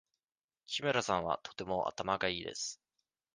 [0.65, 2.81] 木村さんはとても頭がいいです。